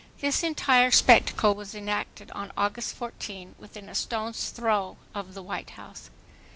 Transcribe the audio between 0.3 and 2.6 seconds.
entire spectacle was enacted on